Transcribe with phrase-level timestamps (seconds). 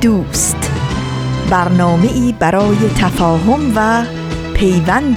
[0.00, 0.70] دوست.
[1.50, 4.04] برنامه ای برای تفاهم و
[4.54, 5.16] پیوند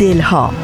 [0.00, 0.54] دلها.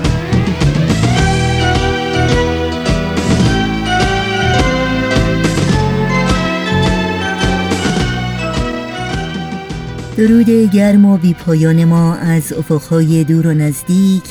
[10.17, 14.25] درود گرم و بی پایان ما از افقهای دور و نزدیک.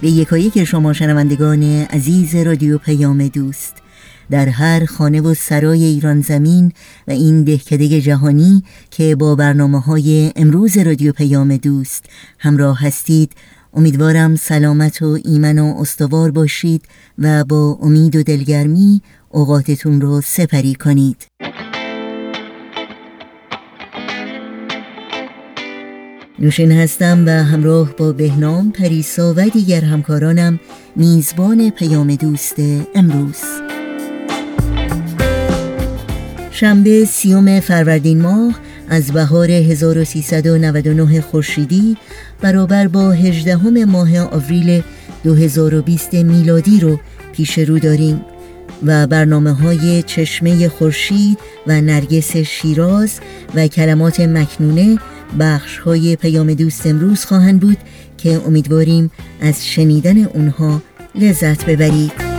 [0.00, 3.81] به یکایک شما شنوندگان عزیز رادیو پیام دوست.
[4.30, 6.72] در هر خانه و سرای ایران زمین
[7.08, 12.04] و این دهکده جهانی که با برنامه های امروز رادیو پیام دوست
[12.38, 13.32] همراه هستید
[13.74, 16.84] امیدوارم سلامت و ایمن و استوار باشید
[17.18, 21.26] و با امید و دلگرمی اوقاتتون رو سپری کنید.
[26.38, 30.60] نوشین هستم و همراه با بهنام پریسا و دیگر همکارانم
[30.96, 32.54] میزبان پیام دوست
[32.94, 33.42] امروز.
[36.62, 41.96] شنبه سیوم فروردین ماه از بهار 1399 خورشیدی
[42.40, 44.82] برابر با 18 ماه آوریل
[45.24, 47.00] 2020 میلادی رو
[47.32, 48.20] پیش رو داریم
[48.86, 53.20] و برنامه های چشمه خورشید و نرگس شیراز
[53.54, 54.98] و کلمات مکنونه
[55.40, 57.78] بخش های پیام دوست امروز خواهند بود
[58.18, 60.82] که امیدواریم از شنیدن اونها
[61.14, 62.31] لذت ببرید.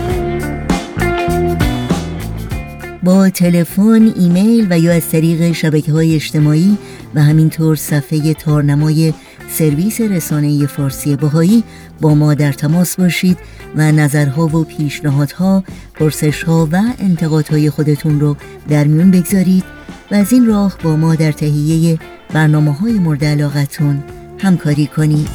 [3.04, 6.78] با تلفن، ایمیل و یا از طریق شبکه های اجتماعی
[7.16, 9.14] و همینطور صفحه تارنمای
[9.50, 11.64] سرویس رسانه فارسی باهایی
[12.02, 13.38] با ما در تماس باشید
[13.76, 15.64] و نظرها و پیشنهادها،
[15.94, 18.36] پرسشها و انتقادهای خودتون رو
[18.70, 19.64] در میون بگذارید
[20.12, 22.00] و از این راه با ما در تهیه
[22.34, 24.04] برنامه های مورد علاقتون
[24.40, 25.30] همکاری کنید.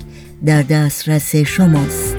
[0.46, 2.16] در دسترس شماست.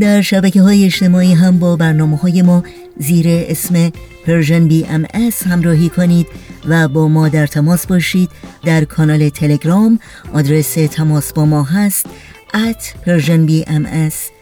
[0.00, 2.62] در شبکه های اجتماعی هم با برنامه های ما
[2.98, 3.92] زیر اسم
[4.26, 5.06] Persian BM
[5.48, 6.26] همراهی کنید
[6.68, 8.30] و با ما در تماس باشید
[8.64, 9.98] در کانال تلگرام.
[10.32, 12.06] آدرس تماس با ما هست
[12.54, 14.41] at persianbms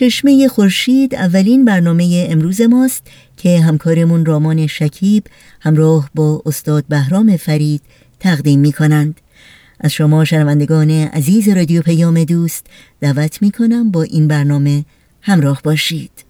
[0.00, 3.06] چشمه خورشید اولین برنامه امروز ماست
[3.36, 5.24] که همکارمون رامان شکیب
[5.60, 7.82] همراه با استاد بهرام فرید
[8.20, 9.20] تقدیم می کنند.
[9.80, 12.66] از شما شنوندگان عزیز رادیو پیام دوست
[13.00, 14.84] دعوت می کنم با این برنامه
[15.22, 16.29] همراه باشید.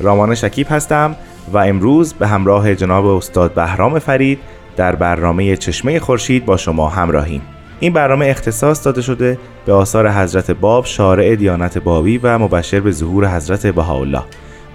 [0.00, 1.16] رامان شکیب هستم
[1.52, 4.38] و امروز به همراه جناب استاد بهرام فرید
[4.76, 7.42] در برنامه چشمه خورشید با شما همراهیم.
[7.80, 12.90] این برنامه اختصاص داده شده به آثار حضرت باب شارع دیانت بابی و مبشر به
[12.90, 14.22] ظهور حضرت بهاءالله.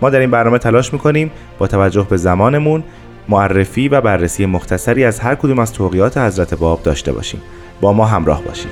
[0.02, 2.84] ما در این برنامه تلاش می‌کنیم با توجه به زمانمون
[3.30, 7.42] معرفی و بررسی مختصری از هر کدوم از توقیات حضرت باب داشته باشیم.
[7.82, 8.72] با ما همراه باشید.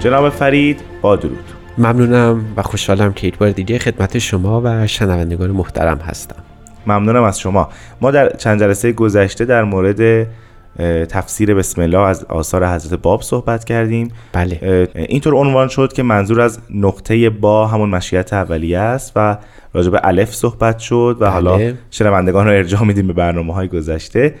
[0.00, 1.44] جناب فرید با درود.
[1.78, 6.36] ممنونم و خوشحالم که یک بار دیگه خدمت شما و شنوندگان محترم هستم.
[6.86, 7.68] ممنونم از شما.
[8.00, 10.26] ما در چند جلسه گذشته در مورد
[11.08, 14.12] تفسیر بسم الله از آثار حضرت باب صحبت کردیم.
[14.32, 14.88] بله.
[14.94, 19.36] اینطور عنوان شد که منظور از نقطه با همون مشیت اولیه است و
[19.74, 21.30] راجع به الف صحبت شد و بله.
[21.30, 24.34] حالا شنوندگان رو ارجاع میدیم به برنامه های گذشته.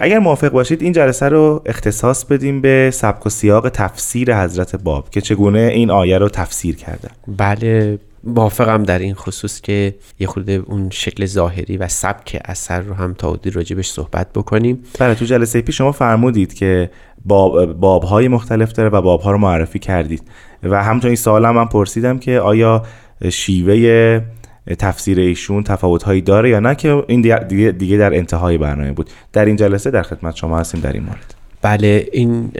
[0.00, 5.10] اگر موافق باشید این جلسه رو اختصاص بدیم به سبک و سیاق تفسیر حضرت باب
[5.10, 10.62] که چگونه این آیه رو تفسیر کردن بله موافقم در این خصوص که یه خورده
[10.66, 14.84] اون شکل ظاهری و سبک اثر رو هم تا حدودی راجبش صحبت بکنیم.
[14.98, 16.90] بله تو جلسه پیش شما فرمودید که
[17.24, 20.22] باب بابهای مختلف داره و بابها رو معرفی کردید.
[20.62, 22.82] و همچنین این سوال هم من پرسیدم که آیا
[23.30, 24.20] شیوه
[24.78, 29.10] تفسیر ایشون تفاوتهایی داره یا نه که این دیگه, دیگه در انتهای برنامه بود.
[29.32, 31.34] در این جلسه در خدمت شما هستیم در این مورد.
[31.62, 32.50] بله این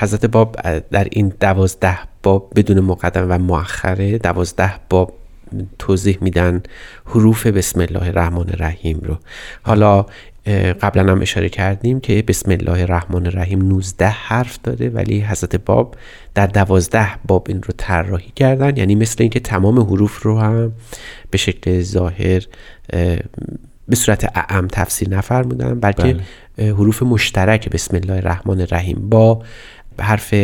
[0.00, 0.56] حضرت باب
[0.90, 5.12] در این دوازده باب بدون مقدم و مؤخره دوازده باب
[5.78, 6.62] توضیح میدن
[7.06, 9.16] حروف بسم الله الرحمن الرحیم رو.
[9.62, 10.06] حالا
[10.82, 15.96] قبلا هم اشاره کردیم که بسم الله الرحمن الرحیم 19 حرف داره ولی حضرت باب
[16.34, 20.72] در دوازده باب این رو طراحی کردن یعنی مثل اینکه تمام حروف رو هم
[21.30, 22.42] به شکل ظاهر
[23.88, 26.16] به صورت اعم تفسیر نفرمودن بلکه
[26.56, 26.72] بله.
[26.72, 29.42] حروف مشترک بسم الله الرحمن الرحیم با
[29.98, 30.34] حرف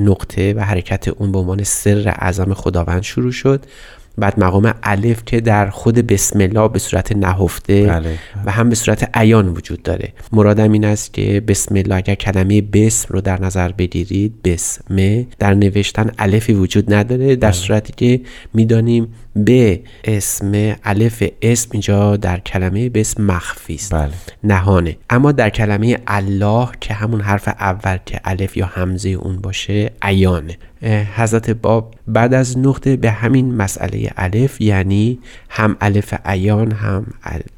[0.00, 3.64] نقطه و حرکت اون به عنوان سر اعظم خداوند شروع شد
[4.18, 8.18] بعد مقام الف که در خود بسم الله به صورت نهفته بله.
[8.46, 12.60] و هم به صورت عیان وجود داره مرادم این است که بسم الله اگر کلمه
[12.60, 17.52] بسم رو در نظر بگیرید بسمه در نوشتن الفی وجود نداره در بله.
[17.52, 18.20] صورتی که
[18.54, 23.94] می‌دانیم به اسم الف اسم اینجا در کلمه به اسم مخفی است.
[23.94, 24.10] بله.
[24.44, 24.96] نهانه.
[25.10, 30.56] اما در کلمه الله که همون حرف اول که الف یا همزه اون باشه عیانه.
[31.16, 35.18] حضرت باب بعد از نقطه به همین مسئله الف یعنی
[35.48, 37.06] هم الف عیان هم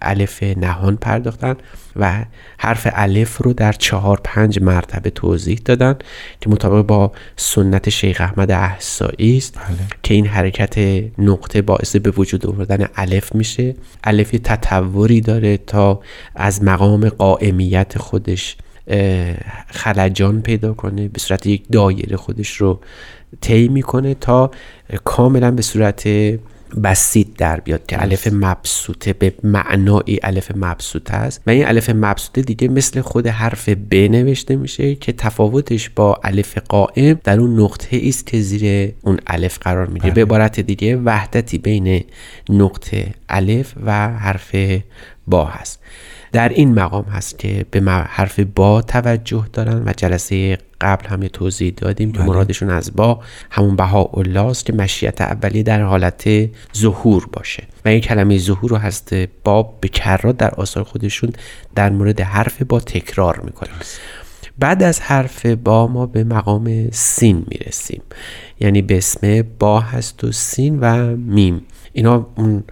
[0.02, 1.56] الف نهان پرداختن.
[1.96, 2.24] و
[2.58, 5.96] حرف الف رو در چهار پنج مرتبه توضیح دادن
[6.40, 9.78] که مطابق با سنت شیخ احمد احسایی است بله.
[10.02, 10.78] که این حرکت
[11.18, 13.74] نقطه باعث به وجود آوردن الف میشه
[14.04, 16.00] الف تطوری داره تا
[16.34, 18.56] از مقام قائمیت خودش
[19.70, 22.80] خلجان پیدا کنه به صورت یک دایره خودش رو
[23.40, 24.50] طی می‌کنه تا
[25.04, 26.08] کاملا به صورت
[26.84, 31.42] بسیط در بیاد که الف مبسوطه به معنای الف مبسوطه است.
[31.46, 36.58] و این الف مبسوطه دیگه مثل خود حرف ب نوشته میشه که تفاوتش با الف
[36.58, 41.58] قائم در اون نقطه است که زیر اون الف قرار می‌گیره به عبارت دیگه وحدتی
[41.58, 42.04] بین
[42.48, 44.54] نقطه الف و حرف
[45.26, 45.80] با هست.
[46.32, 51.72] در این مقام هست که به حرف با توجه دارن و جلسه قبل هم توضیح
[51.76, 53.20] دادیم که مرادشون از با
[53.50, 54.10] همون بها
[54.50, 57.62] است که مشیت اولی در حالت ظهور باشه.
[57.84, 59.14] و این کلمه ظهور رو هست
[59.44, 61.32] باب به کرات در آثار خودشون
[61.74, 63.70] در مورد حرف با تکرار می‌کنه.
[64.58, 68.02] بعد از حرف با ما به مقام سین می‌رسیم.
[68.60, 71.62] یعنی به اسم با هست و سین و میم.
[71.92, 72.64] اینا اون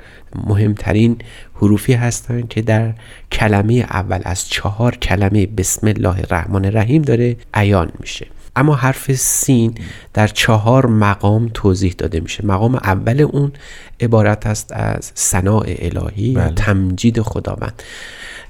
[0.46, 1.18] مهمترین
[1.54, 2.94] حروفی هستند که در
[3.32, 8.26] کلمه اول از چهار کلمه بسم الله الرحمن الرحیم داره عیان میشه.
[8.56, 9.74] اما حرف سین
[10.14, 12.46] در چهار مقام توضیح داده میشه.
[12.46, 13.52] مقام اول اون
[14.00, 16.50] عبارت است از ثناء الهی بله.
[16.50, 17.82] تمجید خداوند.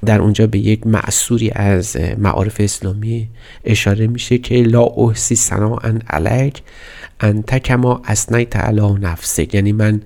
[0.05, 3.29] در اونجا به یک معصوری از معارف اسلامی
[3.65, 6.63] اشاره میشه که لا احسی ثناء علیک
[7.21, 10.03] انت کما اسنیت علی نفسه یعنی من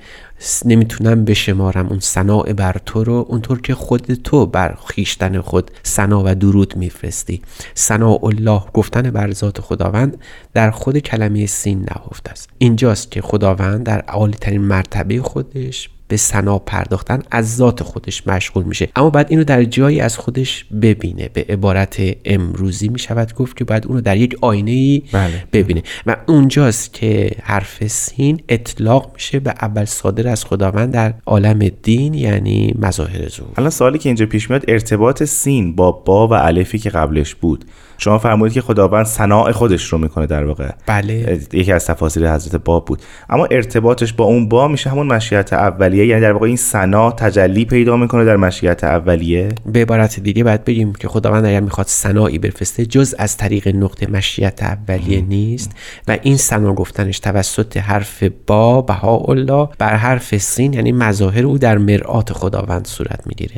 [0.65, 6.23] نمی‌تونم بشمارم اون سنا بر تو رو اونطور که خود تو بر خیشتن خود سنا
[6.27, 7.43] و درود میفرستی.
[7.75, 10.17] سنا الله گفتن بر ذات خداوند
[10.55, 12.49] در خود کلمه سین نهفته است.
[12.59, 18.65] اینجاست که خداوند در عالی ترین مرتبه خودش به سنا پرداختن از ذات خودش مشغول
[18.65, 18.89] میشه.
[18.97, 23.87] اما بعد اینو در جایی از خودش ببینه به عبارت امروزی می‌شود گفت که بعد
[23.87, 25.45] اونو در یک آینه ای بله.
[25.53, 25.83] ببینه.
[26.07, 32.15] و اونجاست که حرف سین اطلاق میشه به اول صادر از خداوند در عالم دین
[32.15, 36.79] یعنی مظاهر ظهور الان سوالی که اینجا پیش میاد ارتباط سین با با و الفی
[36.79, 37.65] که قبلش بود
[38.03, 40.71] شما فرمودید که خداوند صناع خودش رو می‌کنه در واقع.
[40.87, 41.41] بله.
[41.53, 43.03] یکی از تفاسیر حضرت باب بود.
[43.31, 47.65] اما ارتباطش با اون با میشه همون مشیت اولیه یعنی در واقع این سنا تجلی
[47.65, 49.49] پیدا می‌کنه در مشیت اولیه.
[49.67, 54.11] به عبارت دیگه باید بگیم که خداوند اگر می‌خواد سنایی بفرسته جز از طریق نقطه
[54.11, 55.73] مشیت اولیه نیست
[56.09, 61.79] و این سنا گفتنش توسط حرف با بهاءالله بر حرف سین یعنی مظاهر او در
[61.79, 63.57] مرآت خداوند صورت می‌گیره.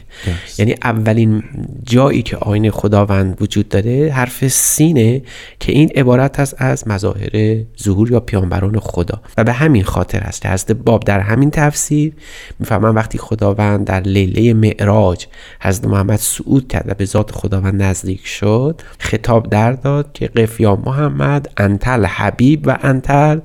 [0.59, 1.43] یعنی اولین
[1.85, 5.23] جایی که آین خداوند وجود داره حرف سینه
[5.61, 9.21] که این عبارت است از مظاهر ظهور یا پیامبران خدا.
[9.37, 12.13] و به همین خاطر است که حضرت باب در همین تفسیر
[12.59, 15.27] می‌فهمن وقتی خداوند در لیله معراج
[15.61, 20.61] حضرت محمد صعود کرد و به ذات خداوند نزدیک شد خطاب در داد که قف
[20.61, 23.41] یا محمد انتل حبیب و انتل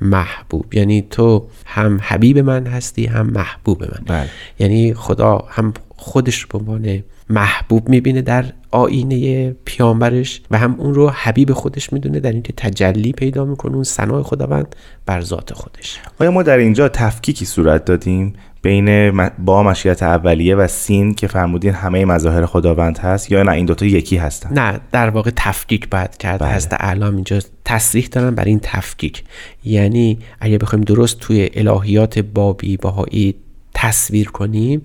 [0.00, 4.00] محبوب یعنی تو هم حبیب من هستی هم محبوب من.
[4.06, 4.28] بله.
[4.58, 10.94] یعنی خدا هم خودش رو به عنوان محبوب می‌بینه در آینه پیامبرش و هم اون
[10.94, 16.00] رو حبیب خودش می‌دونه در اینکه تجلی پیدا می‌کنه اون سنای خداوند بر ذات خودش.
[16.20, 21.72] آیا ما در اینجا تفکیکی صورت دادیم بین با مشیت اولیه و سین که فرمودین
[21.72, 26.16] همه مظاهر خداوند هست یا نه؟ این دوتا یکی هستن؟ نه در واقع تفکیک باید
[26.16, 26.40] کرد.
[26.40, 26.54] بله.
[26.54, 29.24] حضرت اعلام اینجا تصریح دارن بر این تفکیک.
[29.64, 33.34] یعنی اگه بخوایم درست توی الهیات بابی باهایی
[33.74, 34.82] تصویر کنیم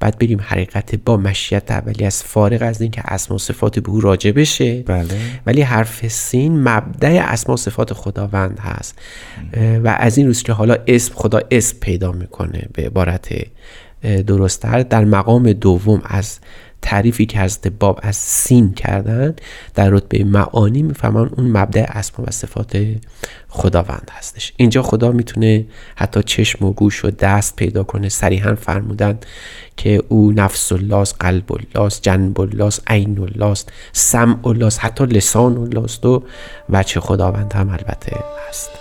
[0.00, 4.00] بعد بریم حقیقت با مشیت اولی از فارغ از اینکه اسما و صفات به او
[4.00, 4.82] راجع بشه.
[4.82, 5.08] بله.
[5.46, 8.98] ولی حرف سین مبدع اسما و صفات خداوند هست.
[9.84, 13.28] و از این روز که حالا اسم خدا اسم پیدا می‌کنه به عبارت
[14.26, 16.38] درستتر در مقام دوم از
[16.82, 19.36] تعریفی که حضرت باب از سین کردن
[19.74, 22.86] در رتبه معانی می‌فهمن اون مبدع اسما و صفات
[23.48, 24.52] خداوند هستش.
[24.56, 29.18] اینجا خدا می‌تونه حتی چشم و گوش و دست پیدا کنه صریحا فرمودن
[29.76, 33.54] که او نفس الله قلب الله جنب الله عین الله
[33.92, 36.20] سمع الله حتی لسان الله و
[36.68, 38.16] وجه خداوند هم البته
[38.48, 38.79] هست.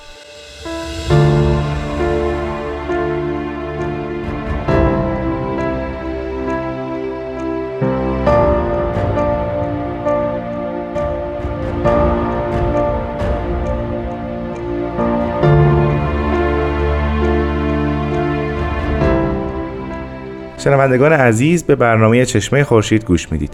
[20.59, 23.53] شنوندگان عزیز به برنامه چشمه خورشید گوش می‌دید.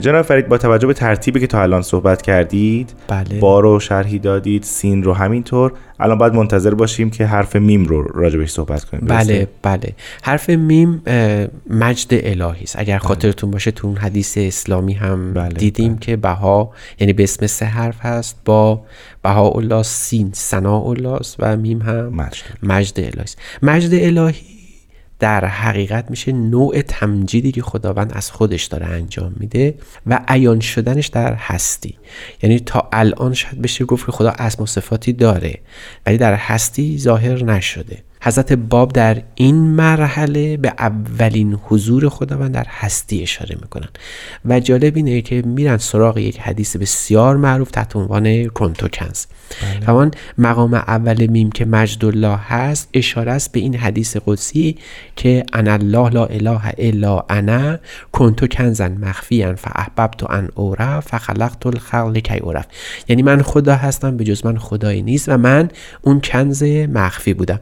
[0.00, 3.40] جناب فرید با توجه به ترتیبی که تا الان صحبت کردید بله.
[3.40, 5.72] با رو شرحی دادید سین رو همینطور.
[6.00, 9.06] الان باید منتظر باشیم که حرف میم رو راجبش صحبت کنیم.
[9.06, 9.92] بله؟ بله.
[10.22, 11.02] حرف میم
[11.70, 12.78] مجد الهی است.
[12.78, 17.46] اگر خاطرتون باشه تو اون حدیث اسلامی هم بله، دیدیم که بها یعنی به اسم
[17.46, 18.36] سه حرف هست.
[18.44, 18.82] با
[19.22, 22.42] بها الله سین سنا الله و میم هم مجد.
[22.62, 23.38] مجد الهی است.
[23.62, 24.59] مجد الهی
[25.20, 29.74] در حقیقت میشه نوع تمجیدی که خداوند از خودش داره انجام میده
[30.06, 31.98] و عیان شدنش در هستی.
[32.42, 35.58] یعنی تا الان شاید بشه گفت که خدا اسم و صفاتی داره
[36.06, 37.98] ولی در هستی ظاهر نشده.
[38.22, 43.88] حضرت باب در این مرحله به اولین حضور خداوند در هستی اشاره می‌کنن.
[44.44, 49.26] و جالب اینه که میرن سراغ یک حدیث بسیار معروف تحت عنوان کنتو کنز
[49.86, 54.76] همان مقام اول میم که مجد الله هست اشاره است به این حدیث قدسی
[55.16, 57.78] که انا الله لا اله الا انا
[58.12, 62.66] کنتو کنزن مخفیا فاحببت ان اورف فخلقت الخلق لکی اورف
[63.08, 65.68] یعنی من خدا هستم به جز من خدایی نیست و من
[66.02, 67.60] اون کنز مخفی بودم.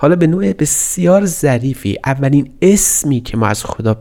[0.00, 3.96] حالا به نوع بسیار ظریفی اولین اسمی که ما از خدا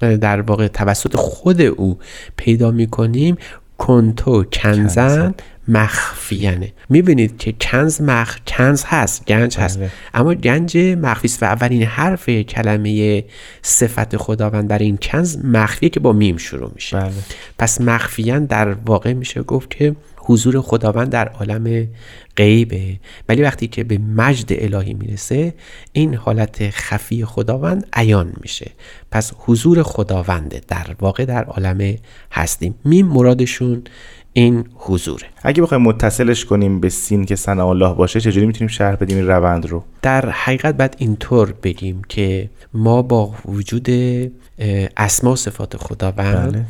[0.00, 1.98] در واقع توسط خود او
[2.36, 3.36] پیدا می‌کنیم
[3.78, 5.34] کنتو کنزن
[5.68, 9.90] مخفیانه می‌بینید که کنز مخ کنز هست گنج هست بله.
[10.14, 13.24] اما گنج مخفی است و اولین حرف کلمه
[13.62, 17.12] صفت خداوند در این کنز مخفیه که با میم شروع میشه بله.
[17.58, 19.96] پس مخفیان در واقع میشه گفت که
[20.30, 21.88] حضور خداوند در عالم
[22.36, 22.96] غیبه.
[23.28, 25.54] ولی وقتی که به مجد الهی می‌رسه
[25.92, 28.70] این حالت خفی خداوند عیان میشه.
[29.10, 31.96] پس حضور خداونده در واقع در عالم
[32.32, 32.74] هستیم.
[32.84, 33.82] میم مرادشون
[34.32, 35.26] این حضوره.
[35.42, 39.26] اگه بخوایم متصلش کنیم به سین که ثنا الله باشه چجوری می‌تونیم شرح بدیم این
[39.26, 43.88] روند رو؟ در حقیقت باید اینطور بگیم که ما با وجود
[44.96, 46.64] اسما و صفات خداوند بله.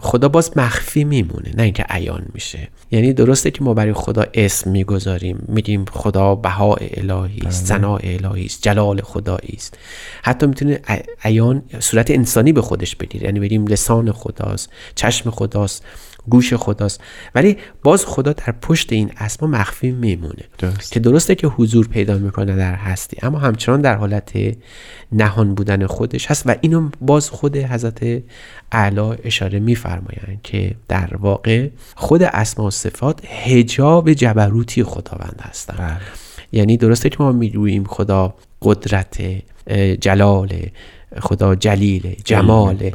[0.00, 2.68] خدا باز مخفی میمونه نه اینکه عیان میشه.
[2.90, 8.44] یعنی درسته که ما برای خدا اسم می‌گذاریم میگیم خدا بها الهی است ثنا الهی
[8.44, 9.78] است جلال خدایی است.
[10.22, 10.80] حتی می‌تونه
[11.24, 13.24] عیان صورت انسانی به خودش بگیره.
[13.24, 15.84] یعنی بگیم لسان خداست چشم خداست.
[16.28, 17.00] گوش خداست.
[17.34, 20.44] ولی باز خدا در پشت این اسما مخفی میمونه.
[20.58, 20.92] درست.
[20.92, 24.32] که درسته که حضور پیدا می‌کنه در هستی اما همچنان در حالت
[25.12, 28.22] نهان بودن خودش هست و اینو باز خود حضرت
[28.72, 35.78] اعلی اشاره میفرمایند که در واقع خود اسما و صفات هجاب جبروتی خداوند هستند.
[35.78, 36.00] بله.
[36.52, 39.22] یعنی درسته که ما می‌گوییم خدا قدرت
[40.00, 40.48] جلال
[41.20, 42.90] خدا جلیل جمال.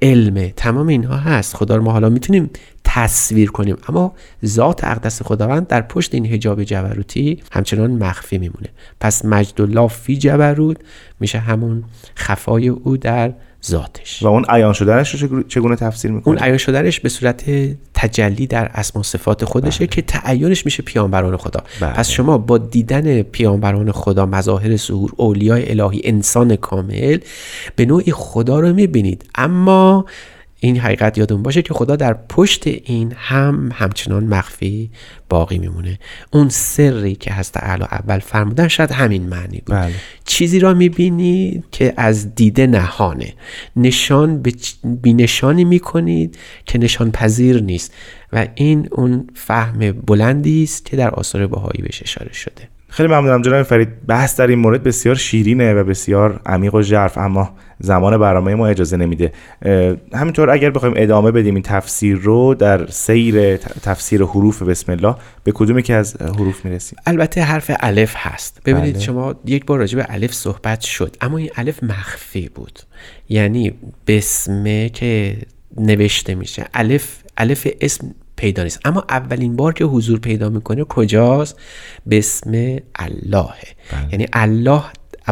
[0.00, 0.10] بله.
[0.10, 0.52] علم.
[0.56, 1.56] تمام اینها هست.
[1.56, 2.50] خدا رو ما حالا می‌تونیم
[2.84, 3.76] تصویر کنیم.
[3.88, 4.14] اما
[4.44, 8.68] ذات اقدس خداوند در پشت این حجاب جبروتی همچنان مخفی میمونه.
[9.00, 10.76] پس مجد الله فی جبروت
[11.20, 11.84] میشه همون
[12.16, 13.32] خفای او در
[13.66, 14.22] ذاتش.
[14.22, 17.44] و اون عیان شدنش رو چگونه- تفسیر می‌کنه؟ اون عیان شدنش به صورت
[17.94, 21.60] تجلی در اسما و صفات خودشه که تعینش میشه پیامبران خدا.
[21.80, 21.92] بله.
[21.92, 27.18] پس شما با دیدن پیامبران خدا مظاهر ظهور اولیای الهی انسان کامل
[27.76, 29.24] به نوعی خدا رو می‌بینید.
[29.34, 30.04] اما
[30.60, 34.90] این حقیقت یادون باشه که خدا در پشت این هم همچنان مخفی
[35.28, 35.98] باقی میمونه.
[36.30, 39.76] اون سری که هست اعلی اول فرمودن شاید همین معنی بود.
[39.76, 39.92] بله.
[40.24, 43.34] چیزی را می‌بینید که از دیده نهانه.
[43.76, 44.52] نشان به
[44.84, 47.94] بی نشانی می‌کنید که نشان پذیر نیست.
[48.32, 52.68] و این اون فهم بلندی است که در آثار بهایی بهش اشاره شده.
[52.88, 54.06] خیلی ممنونم جناب فرید.
[54.06, 58.66] بحث در این مورد بسیار شیرینه و بسیار عمیق و ژرف اما زمان برنامه ما
[58.66, 59.32] اجازه نمیده.
[60.14, 65.14] همینطور اگر بخوایم ادامه بدیم این تفسیر رو در سیر تفسیر حروف بسم الله
[65.44, 68.60] به کدومی که از حروف می‌رسیم؟ البته حرف الف هست.
[68.64, 69.02] ببینید بله.
[69.02, 72.78] شما یک بار راجع به الف صحبت شد اما این الف مخفی بود.
[73.28, 73.72] یعنی
[74.06, 75.36] بسمه که
[75.76, 76.66] نوشته میشه.
[76.74, 78.80] الف الف اسم پیدا نیست.
[78.84, 81.60] اما اولین بار که حضور پیدا می‌کنه کجاست؟
[82.10, 82.50] بسم
[82.94, 83.64] اللهه
[84.12, 84.82] یعنی الله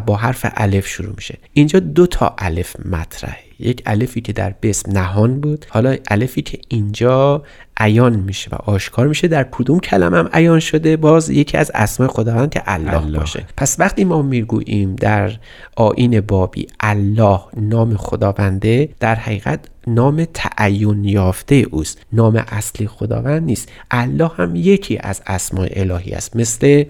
[0.07, 1.39] با حرف الف شروع میشه.
[1.53, 3.46] اینجا دو تا الف مطرحه.
[3.59, 5.67] یک الفی که در بسم نهان بود.
[5.69, 7.43] حالا الفی که اینجا
[7.77, 9.29] عیان میشه و آشکار میشه.
[9.29, 10.97] در کدوم کلمه هم عیان شده.
[10.97, 13.19] باز یکی از اسماء خداوند که الله, الله.
[13.19, 13.45] باشه.
[13.57, 15.33] پس وقتی ما می‌گوییم در
[15.77, 21.99] آین بابی الله نام خداونده در حقیقت نام تعین یافته اوست.
[22.13, 23.69] نام اصلی خداوند نیست.
[23.91, 26.37] الله هم یکی از اسماء الهی است.
[26.37, 26.85] مثل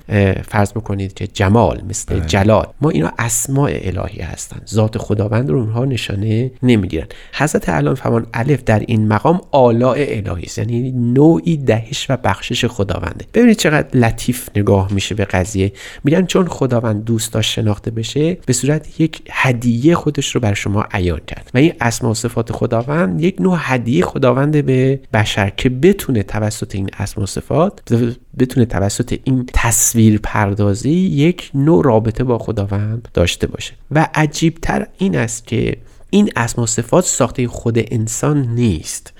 [0.49, 2.66] فرض بکنید که جمال مثل جلال.
[2.80, 7.07] ما اینا اسماء الهی هستند ذات خداوند رو اونها نشانه نمی‌گیرن.
[7.33, 10.59] حضرت علام فرمان الف در این مقام آلاء الهی است.
[10.59, 13.25] یعنی نوعی دهش و بخشش خداونده.
[13.35, 15.73] ببینید چقدر لطیف نگاه میشه به قضیه.
[16.05, 20.85] میگن چون خداوند دوست داشت شناخته بشه به صورت یک هدیه خودش رو بر شما
[20.92, 21.51] عیان کرد.
[21.55, 26.75] و این اسما و صفات خداوند یک نوع هدیه خداوند به بشر که بتونه توسط
[26.75, 27.92] این اسما و صفات
[28.38, 33.73] بتونه توسط این تصویر پردازی یک نوع رابطه با خداوند داشته باشه.
[33.90, 35.77] و عجیبتر این است که
[36.11, 39.12] این اسما و صفات ساخته خود انسان نیست.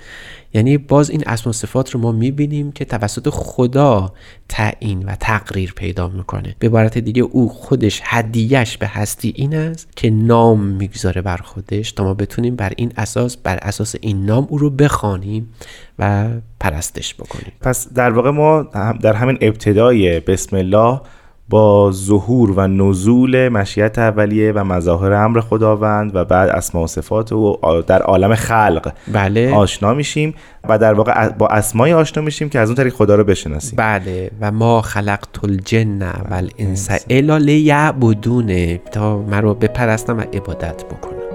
[0.53, 4.13] یعنی باز این اسم و صفات رو ما می‌بینیم که توسط خدا
[4.49, 6.55] تعیین و تقریر پیدا می‌کنه.
[6.59, 11.91] به عبارت دیگه او خودش هدیهش به هستی این است که نام می‌گذاره بر خودش.
[11.91, 15.53] تا ما بتونیم بر این اساس بر اساس این نام او رو بخوانیم
[15.99, 17.51] و پرستش بکنیم.
[17.61, 18.63] پس در واقع ما
[19.01, 21.01] در همین ابتدای بسم الله
[21.49, 27.31] با ظهور و نزول مشیت اولیه و مظاهر امر خداوند و بعد اسما و صفات
[27.31, 27.57] و
[27.87, 29.53] در عالم خلق بله.
[29.53, 30.33] آشنا میشیم
[30.69, 33.73] و در واقع با اسمای آشنا میشیم که از اون طریق خدا رو بشناسیم.
[33.77, 34.31] بله.
[34.41, 41.26] و ما خلقت الجن و الانس الا لیعبدونه تا من رو بپرستم و عبادت بکنم.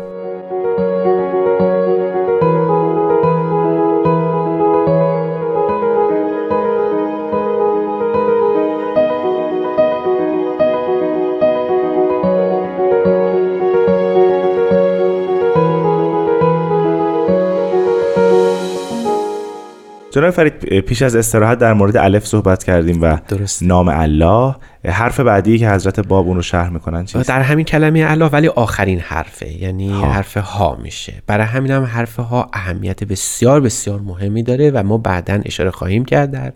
[20.13, 23.63] جناب فرید پیش از استراحت در مورد الف صحبت کردیم و درست.
[23.63, 24.55] نام الله.
[24.87, 28.49] حرف بعدی که حضرت باب اون رو شرح می‌کنن چیست؟ در همین کلمه الله ولی
[28.49, 29.63] آخرین حرفه.
[29.63, 30.13] یعنی ها.
[30.13, 31.23] حرف ها میشه.
[31.27, 36.05] برای همین هم حرف ها اهمیت بسیار بسیار مهمی داره و ما بعدا اشاره خواهیم
[36.05, 36.53] کرد در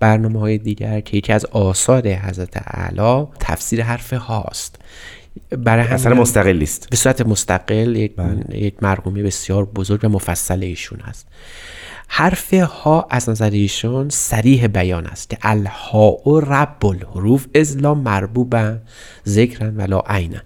[0.00, 4.78] برنامه های دیگر که یکی از آثار حضرت اعلی تفسیر حرف هاست.
[5.58, 8.12] برای هم- مستقلی است به صورت مستقل یک,
[8.52, 11.26] یک مرحومی بسیار بزرگ و مفصل ایشون هست.
[12.08, 18.76] حرف ها از نظر ایشون سریح بیان است که الها و رب الحروف ازلا مربوبا
[19.26, 20.40] ذکرن ولا عینا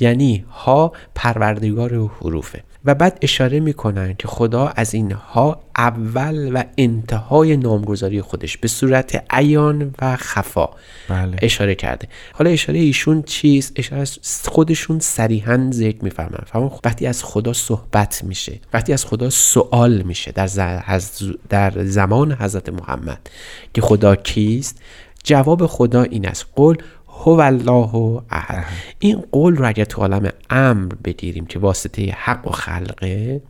[0.00, 2.62] یعنی ها پروردگار حروفه.
[2.84, 8.68] و بعد اشاره می‌کنن که خدا از این ها اول و انتهای نامگذاری خودش به
[8.68, 10.70] صورت عیان و خفا
[11.08, 11.36] بله.
[11.42, 12.08] اشاره کرده.
[12.32, 14.18] حالا اشاره ایشون چیست؟ اشاره از
[14.48, 16.44] خودشون صریحا ذکر میفرمن.
[16.46, 22.32] فهم وقتی از خدا صحبت میشه وقتی از خدا سوال میشه در, ز- در زمان
[22.32, 23.30] حضرت محمد
[23.74, 24.82] که خدا کیست
[25.24, 26.46] جواب خدا این است.
[26.56, 26.76] قول
[27.24, 28.64] هو الله احد.
[28.98, 33.42] این قول رو اگر تو عالم امر بگیریم که واسطه حق و خلقه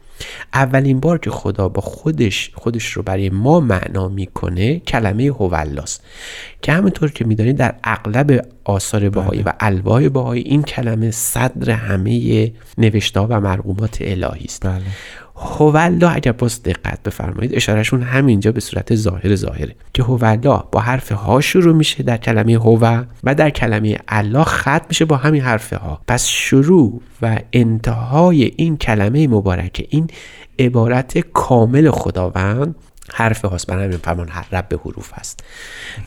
[0.55, 6.05] اولین بار که خدا با خودش خودش رو برای ما معنا می‌کنه کلمه هولاست
[6.63, 12.53] که همونطور که می‌دانید در اغلب آثار بهایی و الواح بهایی این کلمه صدر همه
[12.79, 14.67] نوشته و مرقومات الهی است.
[14.67, 14.83] بله.
[15.43, 21.13] هولا اگر باز دقت بفرمایید اشارهشون همینجا به صورت ظاهر ظاهره که هولا با حرف
[21.13, 25.73] ها شروع میشه در کلمه هو و در کلمه الله ختم میشه با همین حرف
[25.73, 26.01] ها.
[26.09, 30.07] پس شروع و انتهای این کلمه مبارکه این
[30.59, 32.75] عبارت کامل خداوند
[33.11, 35.41] حرف هاست برای همین فرمان رب به حروف هست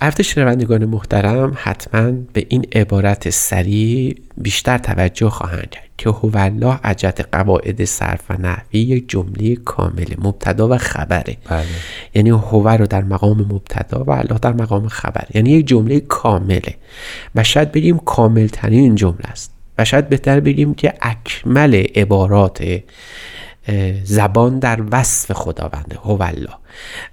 [0.01, 6.79] البته شنوندگان محترم حتما به این عبارت سریع بیشتر توجه خواهند کرد که هو الله
[6.83, 11.37] عجت قواعد صرف و نحوی یک جمله کامل مبتدا و خبره.
[11.49, 11.65] بله.
[12.13, 15.27] یعنی هو رو در مقام مبتدا و الله در مقام خبر.
[15.33, 16.75] یعنی یک جمله کامله.
[17.35, 19.51] و شاید بگیم کامل ترین جمله است.
[19.77, 22.79] و شاید بهتر بگیم که اکمل عبارات
[24.03, 26.53] زبان در وصف خداونده هو الله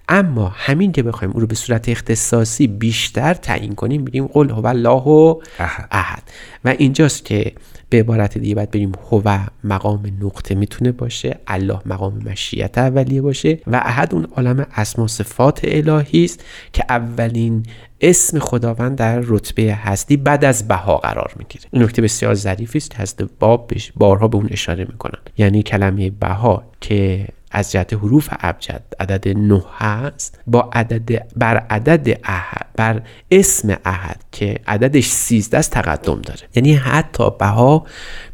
[0.08, 4.66] اما همین که بخوایم او رو به صورت اختصاصی بیشتر تعیین کنیم میگیم قل هو
[4.66, 5.88] الله احد.
[5.90, 6.22] احد
[6.64, 7.52] و اینجاست که
[7.90, 13.58] به عبارت دیگه باید بریم هو مقام نقطه می‌تونه باشه الله مقام مشیت اولیه باشه
[13.66, 17.62] و احد اون عالم اسما صفات الهی است که اولین
[18.02, 21.64] اسم خداوند در رتبه هستی بعد از بها قرار می‌گیره.
[21.70, 25.20] این نکته بسیار ظریفی است که هست باب بارها به اون اشاره می‌کنن.
[25.38, 32.20] یعنی کلمه بها که از جهت حروف ابجد عدد نه هست با عدد بر عدد
[32.24, 36.40] احد بر اسم احد که عددش 13 است تقدم داره.
[36.54, 37.86] یعنی حتی بها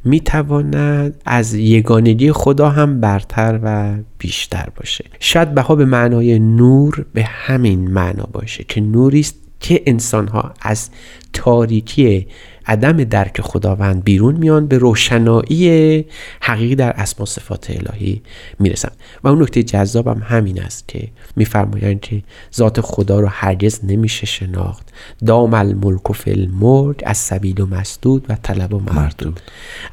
[0.05, 5.05] می‌تواند از یگانگی خدا هم برتر و بیشتر باشه.
[5.21, 10.55] شاید بها به معنای نور به همین معنا باشه که نوری است که انسان ها
[10.61, 10.91] از
[11.33, 12.27] تاریکی
[12.67, 16.05] عدم درک خداوند بیرون میان به روشنایی
[16.41, 18.23] حقیقی در اسما صفات الهی
[18.59, 18.93] می‌رسن.
[19.25, 22.23] و اون نکته جذابم همین است که میفرمایند که
[22.57, 24.93] ذات خدا رو هرگز نمیشه شناخت.
[25.27, 29.41] دام الملک و الملک از سبیل و مسدود و طلب و مردود.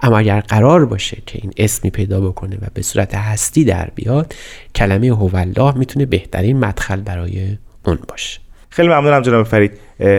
[0.01, 4.36] اما اگر قرار باشه که این اسمی پیدا بکنه و به صورت هستی در بیاد
[4.75, 8.45] کلمه هوالله می‌تونه بهترین مدخل برای اون باشه.
[8.76, 9.72] خیلی ممنونم جناب فرید.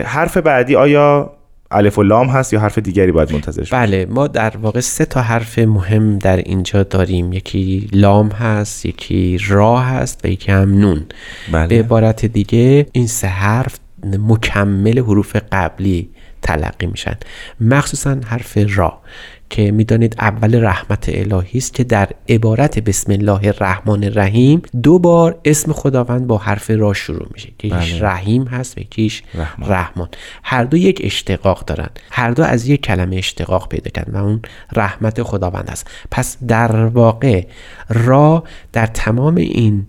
[0.05, 1.33] حرف بعدی آیا
[1.71, 5.21] الف و لام هست یا حرف دیگری باید منتظرش بله ما در واقع سه تا
[5.21, 7.33] حرف مهم در اینجا داریم.
[7.33, 11.05] یکی لام هست یکی را هست و یکی هم نون.
[11.51, 11.67] بله.
[11.67, 16.09] به عبارت دیگه این سه حرف مکمل حروف قبلی
[16.41, 17.15] تلقی میشن.
[17.61, 19.01] مخصوصا حرف را.
[19.49, 25.39] که می‌دانید اول رحمت الهی است که در عبارت بسم الله الرحمن الرحیم دو بار
[25.45, 28.01] اسم خداوند با حرف را شروع میشه که یکیش بله.
[28.01, 29.71] رحیم هست و یکیش رحمان.
[29.71, 30.09] رحمان.
[30.43, 34.41] هر دو یک اشتقاق دارن هر دو از یک کلمه اشتقاق پیدا کردن و اون
[34.75, 37.45] رحمت خداوند است پس در واقع
[37.89, 39.85] را در تمام این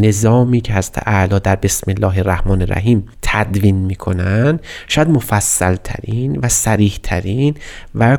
[0.00, 6.48] نظامی که هست اعلا در بسم الله الرحمن الرحیم تدوین می‌کنن شاید مفصل ترین و
[6.48, 7.54] سریح ترین
[7.94, 8.16] و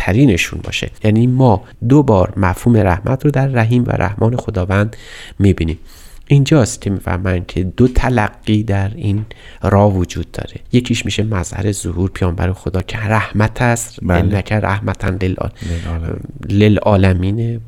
[0.00, 0.90] کارآمدترینشون باشه.
[1.04, 4.96] یعنی ما دو بار مفهوم رحمت رو در رحیم و رحمان خداوند
[5.38, 5.78] می‌بینیم.
[6.26, 9.24] اینجاست که می‌فهمن که دو تلقی در این
[9.62, 10.60] را وجود داره.
[10.72, 13.98] یکیش میشه مظهر ظهور پیامبر خدا که رحمت است.
[14.02, 14.18] بله.
[14.18, 15.14] انک رحمتا
[16.48, 17.60] للعالمین.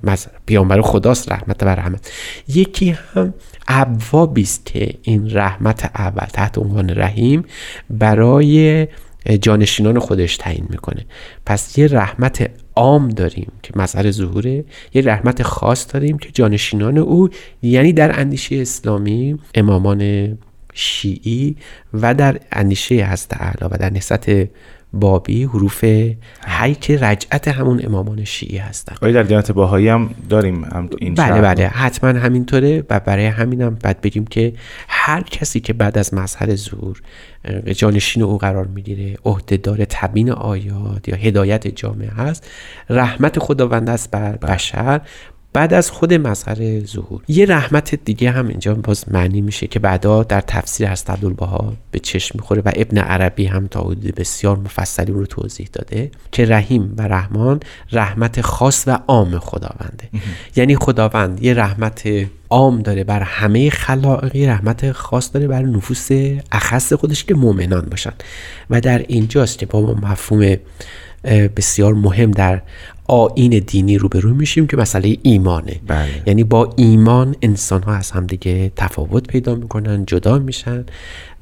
[0.47, 2.12] پیامبر خداست رحمت و رحمت.
[2.49, 3.35] یکی هم
[3.68, 7.45] ابوابی است که این رحمت اول تحت عنوان رحیم
[7.90, 8.87] برای
[9.41, 11.07] جانشینان خودش تعیین می‌کنه.
[11.47, 17.29] پس یه رحمت عام داریم که مظهر ظهوره یه رحمت خاص داریم که جانشینان او
[17.63, 20.33] یعنی در اندیشه اسلامی امامان
[20.75, 21.57] شیعی
[21.95, 24.49] و در اندیشه هست اعلی و در نسبت
[24.94, 25.85] بابی حروف
[26.44, 28.94] حی که رجعت همون امامان شیعی هستن.
[29.02, 31.66] آیا در دیانت باهایی هم داریم هم این بله؟ بله.
[31.66, 34.52] حتما همینطوره و برای همینم باید بگیم که
[34.88, 37.00] هر کسی که بعد از مظهر زور
[37.76, 42.50] جانشین او قرار می‌گیره عهدهدار تبیین آیات یا هدایت جامعه هست
[42.90, 45.00] رحمت خداوند است بر بشر
[45.53, 50.23] بعد از خود مظهر ظهور یه رحمت دیگه هم اینجا باز معنی میشه که بعدا
[50.23, 55.12] در تفسیر هست عبدالبها به چشم می‌خوره و ابن عربی هم تا حدود بسیار مفصلی
[55.12, 57.61] رو توضیح داده که رحیم و رحمان
[57.93, 60.09] رحمت خاص و عام خداونده.
[60.57, 62.09] یعنی خداوند یه رحمت
[62.51, 66.09] عام داره بر همه خلائق یه رحمت خاص داره بر نفوس
[66.53, 68.12] اخص خودش که مؤمنان باشن.
[68.71, 70.57] و در اینجاست که با مفهوم
[71.57, 72.62] بسیار مهم در
[73.12, 75.81] آین دینی روبرو میشیم که مسئله ایمانه.
[75.87, 76.09] بله.
[76.27, 80.85] یعنی با ایمان انسان ها از همدیگه تفاوت پیدا می‌کنن جدا میشن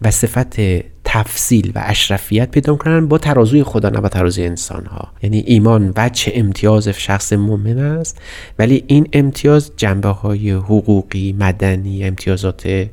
[0.03, 0.61] و صفت
[1.05, 5.93] تفصیل و اشرفیت پیدا کنن با ترازوی خدا نه با ترازوی انسان ها یعنی ایمان
[5.97, 8.19] وجه امتیاز شخص مؤمن است؟
[8.59, 12.87] ولی این امتیاز جنبه های حقوقی مدنی امتیازات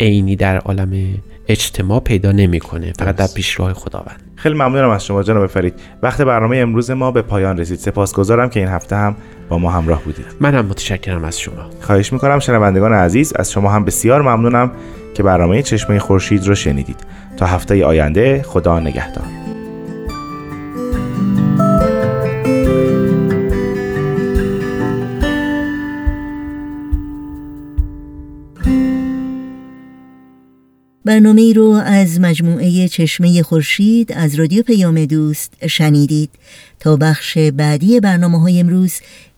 [0.00, 1.14] عینی در عالم
[1.48, 4.22] اجتماع پیدا نمی‌کنه فقط در پیشراه خداوند.
[4.36, 5.74] خیلی ممنونم از شما جناب فرید.
[6.02, 7.78] وقت برنامه امروز ما به پایان رسید.
[7.78, 9.16] سپاسگزارم که این هفته هم
[9.48, 10.26] با ما همراه بودید.
[10.40, 11.70] من هم متشکرم از شما.
[11.80, 14.70] خواهش می‌کنم شنوندگان عزیز از شما هم بسیار ممنونم
[15.14, 17.00] که برنامه چشمه خورشید رو شنیدید.
[17.36, 19.37] تا هفته آینده خدا نگهدار.
[31.08, 36.30] برنامه رو از مجموعه چشمه خورشید از رادیو پیام دوست شنیدید.
[36.80, 38.92] تا بخش بعدی برنامه های امروز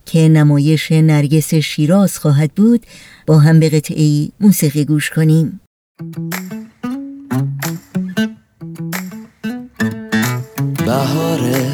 [0.07, 2.87] که نمایش نرگس شیراز خواهد بود
[3.27, 5.61] با هم به قطعه موسیقی گوش کنیم.
[10.87, 11.67] بهاره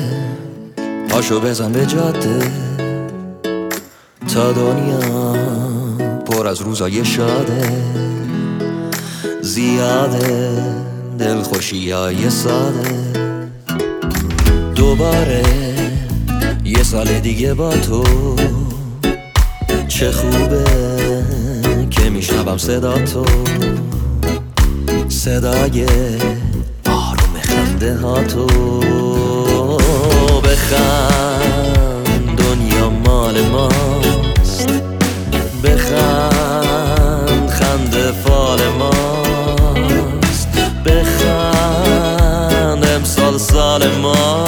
[1.09, 2.39] پاشو بزن به جاده.
[4.35, 5.33] تا دنیا
[6.27, 8.06] پر از روزای شاده.
[9.47, 10.51] زیاده
[11.19, 12.95] دلخوشی های ساده.
[14.75, 15.43] دوباره
[16.65, 18.05] یه سال دیگه با تو.
[19.89, 20.65] چه خوبه
[21.91, 23.25] که میشنوم صدا تو.
[25.09, 25.87] صدای
[26.87, 28.47] آروم خنده ها تو.
[30.45, 31.26] بخند.
[43.77, 44.46] امسال سال ماست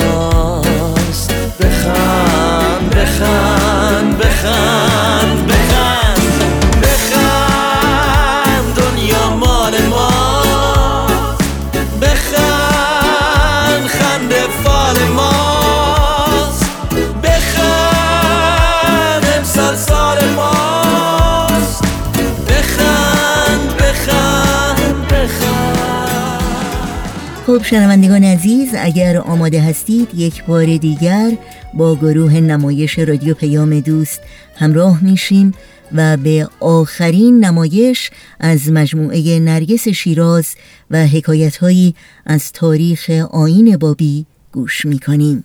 [27.59, 31.31] خب شنوندگان عزیز اگر آماده هستید یک بار دیگر
[31.75, 34.21] با گروه نمایش رادیو پیام دوست
[34.57, 35.55] همراه میشیم
[35.94, 40.55] و به آخرین نمایش از مجموعه نرگس شیراز
[40.90, 41.94] و حکایتهایی
[42.27, 45.44] از تاریخ آین بابی گوش می‌کنیم.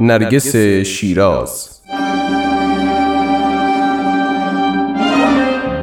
[0.00, 1.68] نرگس شیراز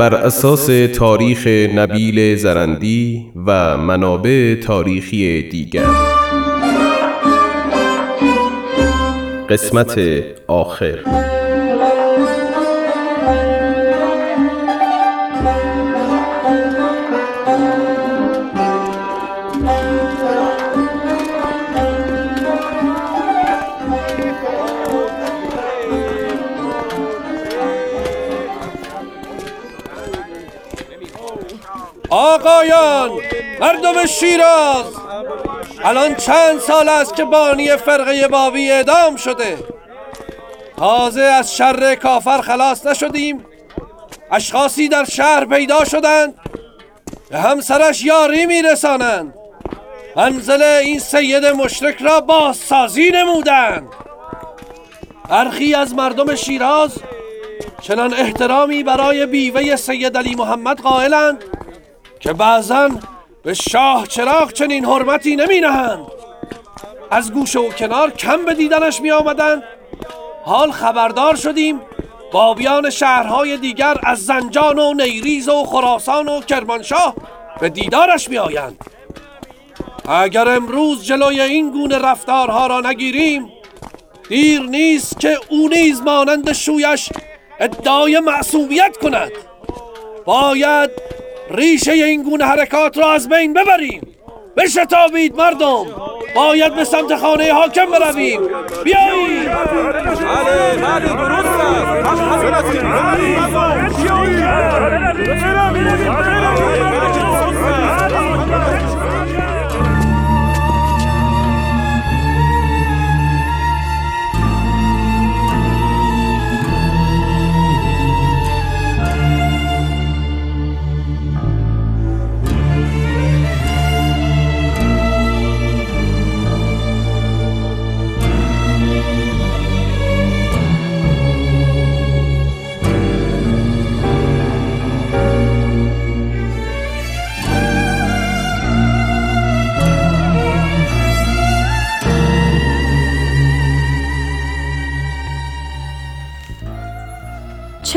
[0.02, 5.86] بر اساس تاریخ نبیل زرندی و منابع تاریخی دیگر.
[9.50, 10.00] قسمت
[10.48, 11.00] آخر.
[32.62, 33.12] آقایان
[33.60, 34.86] مردم شیراز.
[35.84, 39.58] الان چند سال است که بانی فرقه بابی اعدام شده.
[40.78, 43.46] تازه از شر کافر خلاص نشدیم.
[44.32, 46.34] اشخاصی در شهر پیدا شدند.
[47.30, 49.34] به همسرش یاری میرسانند.
[50.16, 53.88] منزل این سید مشرک را بازسازی نمودند.
[55.30, 56.92] برخی از مردم شیراز
[57.82, 61.44] چنان احترامی برای بیوه سید علی محمد قائلند.
[62.22, 62.90] که بعضا
[63.44, 66.06] به شاه چراغ چنین حرمتی نمی نهند
[67.12, 69.64] از گوشه و کنار کم به دیدنش می آمدند
[70.46, 71.82] حال خبردار شدیم
[72.32, 77.16] بابیان شهرهای دیگر از زنجان و نیریز و خراسان و کرمانشاه
[77.60, 78.86] به دیدارش می آیند
[80.10, 83.52] اگر امروز جلوی این گونه رفتارها را نگیریم
[84.30, 87.10] دیر نیست که او نیز مانند شویش
[87.60, 89.32] ادعای معصومیت کند.
[90.26, 90.90] باید
[91.54, 94.02] ریشه این گونه حرکات را از بین ببریم
[94.58, 95.86] بشتابید مردم
[96.36, 98.42] باید به سمت خانه حاکم برویم
[98.84, 99.50] بیایید
[100.82, 101.22] بله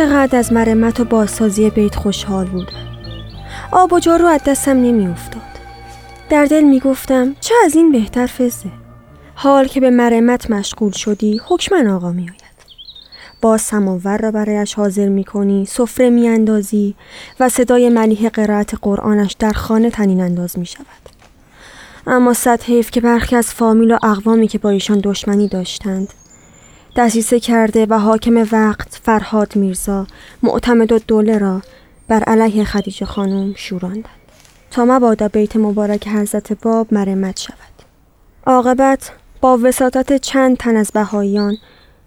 [0.05, 2.97] چقدر از مرمت و بازسازی بیت خوشحال بودم
[3.73, 5.43] آب و جارو از دستم نمی افتاد
[6.31, 8.69] در دل می گفتم چه از این بهتر فزه
[9.35, 12.55] حال که به مرمت مشغول شدی حکمن آقا می آید
[13.41, 16.95] با سماور را برایش حاضر می کنی سفره می اندازی
[17.41, 20.87] و صدای ملیح قرائت قرآنش در خانه تنین انداز می شود
[22.07, 26.09] اما صد حیف که برخی از فامیل و اقوامی که با ایشان دشمنی داشتند
[26.97, 30.07] دسیسه کرده و حاکم وقت فرهاد میرزا
[30.43, 31.63] معتمد و دوله را
[32.09, 34.05] بر علیه خدیجه خانم شوراندند
[34.71, 37.57] تا مبادا بیت مبارک حضرت باب مرمت شود.
[38.47, 41.57] عاقبت با وساطت چند تن از بهاییان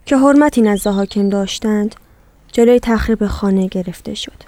[0.05, 1.95] که حرمتی نزد حاکم داشتند
[2.51, 4.43] جلوی تخریب خانه گرفته شد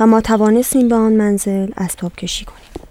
[0.00, 2.88] و ما توانستیم به آن منزل اسباب کشی کنیم.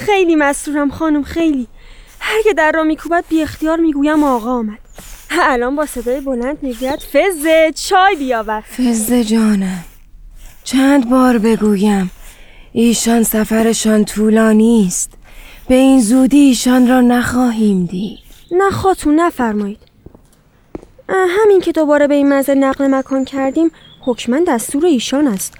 [0.00, 1.66] خیلی مسرورم خانم خیلی.
[2.20, 4.78] هر که در را میکوبد بی اختیار می‌گویم آقا آمد.
[5.30, 8.60] الان با صدای بلند می‌گوید فزه چای بیاور.
[8.60, 9.84] فزه جانم.
[10.64, 12.10] چند بار بگویم
[12.72, 15.12] ایشان سفرشان طولانی است.
[15.68, 18.18] به این زودی ایشان را نخواهیم دید.
[18.50, 19.78] نه خاتون نفرمایید.
[21.08, 25.54] همین که دوباره به این منزل نقل مکان کردیم حکما دستور ایشان است.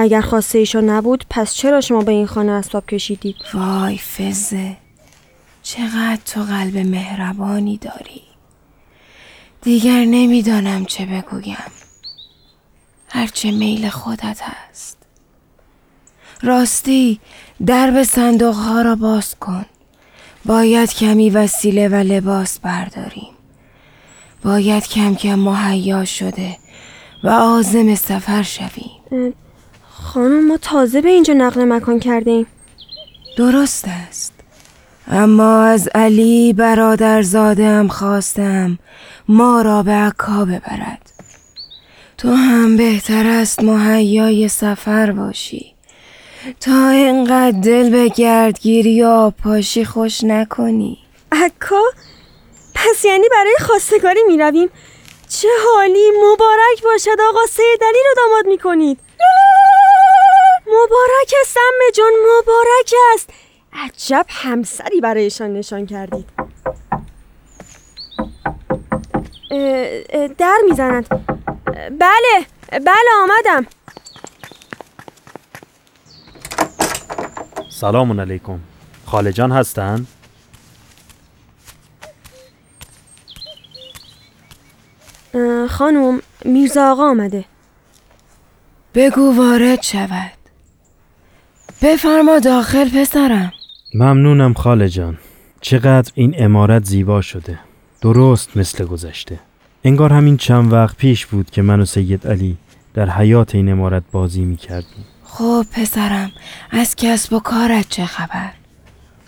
[0.00, 4.76] اگر خواسته ایشان نبود پس چرا شما به این خانه اسباب کشیدید؟ وای فزه.
[5.62, 8.22] چقدر تو قلب مهربانی داری.
[9.62, 11.56] دیگر نمی‌دانم چه بگویم.
[13.08, 14.96] هرچه میل خودت هست.
[16.42, 17.20] راستی
[17.66, 19.66] درب صندوق ها را باز کن.
[20.44, 23.34] باید کمی وسیله و لباس برداریم.
[24.44, 26.56] باید کم کم مهیا شده
[27.24, 29.34] و آزم سفر شویم.
[30.02, 32.46] خانم ما تازه به اینجا نقل مکان کرده ایم
[33.36, 34.32] درست است.
[35.10, 38.78] اما از علی برادرزادم خواستم
[39.28, 41.12] ما را به عکا ببرد.
[42.18, 45.74] تو هم بهتر است مهیای سفر باشی.
[46.60, 50.98] تا اینقدر دل به گردگیری و پاشی خوش نکنی.
[51.32, 51.82] عکا؟
[52.74, 54.68] پس یعنی برای خواستگاری می رویم
[55.28, 58.98] چه حالی مبارک باشد آقا سید علی رو داماد می کنید
[60.68, 63.30] مبارک سم جان مبارک است.
[63.72, 66.28] عجب همسری برایشان نشان کردید.
[70.38, 71.08] در می‌زنند
[71.98, 73.66] بله بله آمدم.
[77.70, 78.60] سلام علیکم.
[79.06, 80.06] خاله جان هستن؟
[85.68, 87.44] خانم میرزا آقا آمده.
[88.94, 90.37] بگو وارد شود.
[91.82, 93.52] بفرما داخل پسرم
[93.94, 95.18] ممنونم خاله جان
[95.60, 97.58] چقدر این امارت زیبا شده
[98.00, 99.40] درست مثل گذشته
[99.84, 102.56] انگار همین چند وقت پیش بود که من و سید علی
[102.94, 106.32] در حیات این امارت بازی می کردیم خب پسرم
[106.70, 108.50] از کسب و کارت چه خبر؟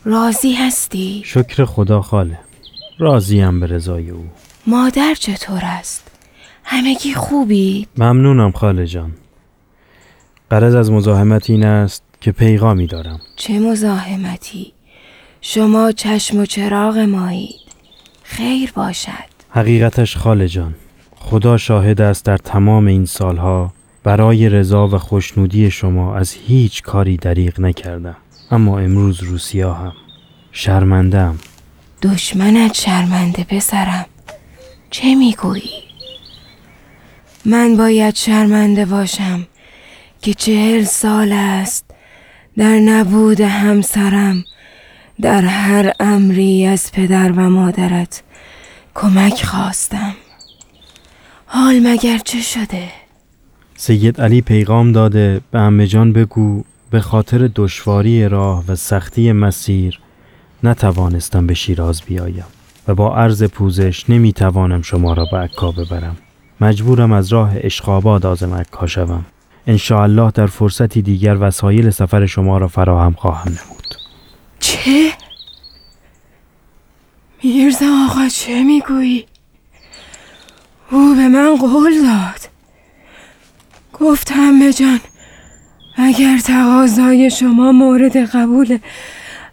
[0.05, 2.39] راضی هستی؟ شکر خدا خاله
[2.99, 4.27] راضیم به رضای او
[4.67, 6.11] مادر چطور است؟
[6.65, 9.13] همگی خوبی؟ ممنونم خاله جان
[10.51, 13.21] قرض از مزاحمت این است که پیغامی دارم.
[13.37, 14.73] چه مزاحمتی؟
[15.41, 17.61] شما چشم و چراغ مایید
[18.23, 19.31] خیر باشد.
[19.51, 20.75] حقیقتش خاله جان
[21.17, 23.73] خدا شاهد است در تمام این سالها
[24.05, 28.17] برای رضا و خوشنودی شما از هیچ کاری دریغ نکردم.
[28.51, 29.93] اما امروز روسیا هم
[30.53, 31.39] شرمندم
[32.03, 34.07] دشمنت شرمنده پسرم.
[34.91, 35.83] چه می‌گویی؟
[37.45, 39.47] من باید شرمنده باشم
[40.23, 41.85] که چهل سال است
[42.57, 44.45] در نبود همسرم
[45.21, 48.23] در هر امری از پدر و مادرت
[48.95, 50.15] کمک خواستم.
[51.47, 52.89] حال مگر چه شده؟
[53.77, 60.01] سید علی پیغام داده به امه جان بگو به خاطر دشواری راه و سختی مسیر
[60.65, 62.45] نتوانستم به شیراز بیایم
[62.89, 66.17] و با عرض پوزش نمی‌توانم شما را به عکا ببرم.
[66.61, 69.25] مجبورم از راه اشقاباد آزم عکا شوم.
[69.91, 73.95] الله در فرصتی دیگر وسایل سفر شما را فراهم خواهم نمود
[74.61, 75.13] چه؟
[77.43, 79.27] میرزا آقا چه می‌گویی؟
[80.91, 82.41] او به من قول داد
[83.93, 85.01] گفت همه جان
[85.97, 88.79] اگر تقاضای شما مورد قبول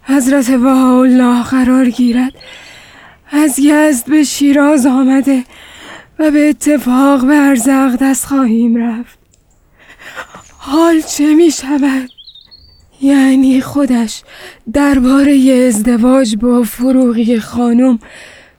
[0.04, 2.34] حضرت الله قرار گیرد
[3.32, 5.44] از یزد به شیراز آمده
[6.20, 9.17] و به اتفاق به ارزق دست خواهیم رفت
[10.58, 12.10] حال چه می شود؟
[13.02, 14.24] یعنی خودش
[14.74, 18.00] درباره ازدواج با فروغی خانم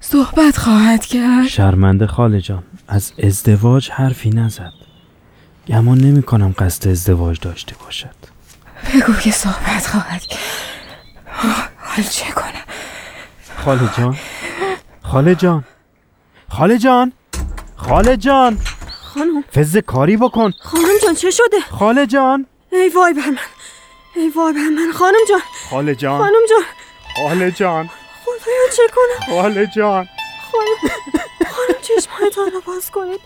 [0.00, 4.72] صحبت خواهد کرد؟ شرمنده خاله جان از ازدواج حرفی نزد.
[5.68, 8.14] گمان نمی کنم قصد ازدواج داشته باشد.
[8.94, 10.40] بگو که صحبت خواهد کرد.
[11.76, 12.48] حال چه کنم؟
[13.64, 14.16] خاله جان
[15.02, 15.64] خاله جان
[16.48, 17.12] خاله جان
[17.76, 18.59] خاله جان.
[19.14, 19.44] خانم.
[19.56, 20.52] فز کاری بکن.
[20.62, 22.46] خانم جان چه شده؟ خاله جان.
[22.72, 23.38] ای وای بر من.
[24.16, 24.92] ای وای بر من.
[24.92, 25.42] خانم جان.
[25.70, 26.18] خاله جان.
[26.18, 26.64] خانم جان.
[27.16, 27.90] خاله جان.
[28.24, 30.09] خدایا چه کنم؟ خاله جان.
[30.52, 30.92] خانم.
[31.50, 33.20] خانم چشمایتان رو باز کنید.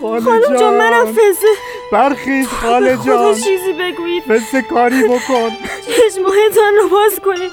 [0.00, 1.54] خانم جان منم فزه.
[1.92, 3.34] برخیز خاله خدا جان.
[3.34, 4.22] چیزی بگویید.
[4.22, 5.50] فز کاری بکن.
[5.86, 7.52] چشمایتان رو باز کنید.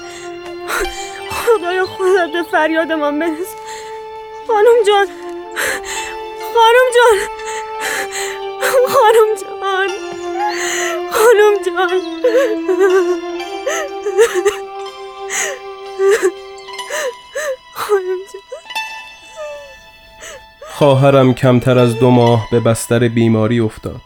[1.30, 3.54] خدایا خودت به فریاد من برس
[4.48, 5.06] خانم جان.
[6.54, 7.18] خانم جان.
[8.88, 9.88] خانم جان.
[11.10, 12.00] خانم جان.
[17.74, 18.42] خانم جان.
[20.70, 24.00] خواهرم کمتر از دو ماه به بستر بیماری افتاد.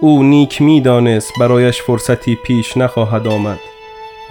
[0.00, 3.58] او نیک می دانست برایش فرصتی پیش نخواهد آمد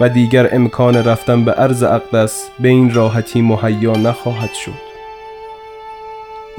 [0.00, 4.87] و دیگر امکان رفتن به عرض اقدس به این راحتی مهیا نخواهد شد.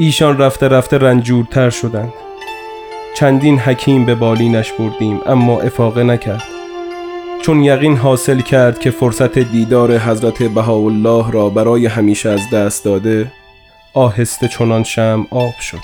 [0.02, 2.14] ایشان رفته رفته رنجورتر شدند.
[3.16, 6.44] چندین حکیم به بالینش بردیم اما افاقه نکرد.
[7.42, 13.32] چون یقین حاصل کرد که فرصت دیدار حضرت بهاءالله را برای همیشه از دست داده
[13.94, 15.78] آهسته چنان شم آب شد.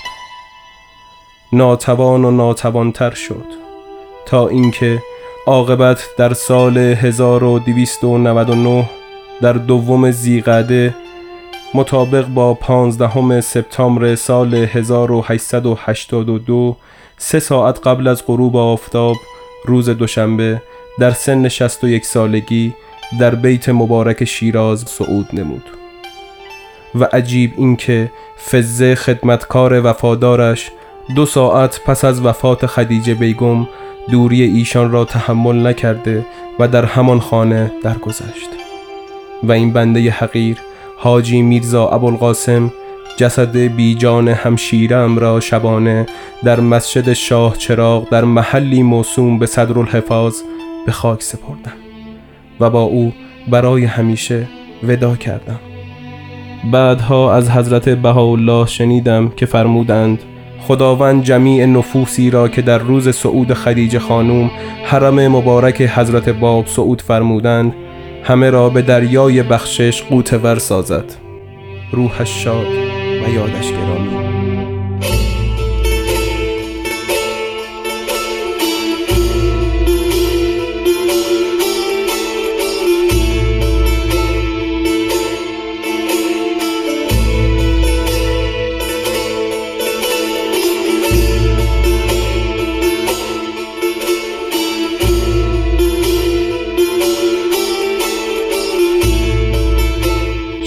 [1.52, 3.46] ناتوان و ناتوانتر شد.
[4.26, 5.02] تا اینکه
[5.46, 8.84] عاقبت در سال 1299
[9.42, 10.94] در دوم زیقعده
[11.76, 16.76] مطابق با پانزدهم سپتامبر سال 1882
[17.18, 19.16] سه ساعت قبل از غروب آفتاب
[19.64, 20.62] روز دوشنبه
[21.00, 22.74] در سن 61 سالگی
[23.20, 25.62] در بیت مبارک شیراز صعود نمود.
[26.94, 28.12] و عجیب اینکه
[28.50, 30.70] فزه خدمتکار وفادارش
[31.16, 33.66] دو ساعت پس از وفات خدیجه بیگم
[34.10, 36.26] دوری ایشان را تحمل نکرده
[36.58, 38.48] و در همان خانه درگذشت.
[39.42, 40.58] و این بنده حقیر
[40.98, 42.72] حاجی میرزا ابوالقاسم
[43.16, 46.06] جسد بیجان همشیرم را شبانه
[46.44, 50.34] در مسجد شاه چراغ در محلی موسوم به صدرالحفاظ
[50.86, 51.72] به خاک سپردم
[52.60, 53.12] و با او
[53.48, 54.48] برای همیشه
[54.82, 55.60] ودا کردم.
[56.72, 60.18] بعدها از حضرت بهاءالله شنیدم که فرمودند
[60.60, 64.50] خداوند جمیع نفوسی را که در روز صعود خدیجه خانوم
[64.84, 67.74] حرم مبارک حضرت باب صعود فرمودند
[68.26, 71.04] همه را به دریای بخشش قوتور سازد.
[71.92, 72.66] روحش شاد
[73.26, 74.25] و یادش گرامی.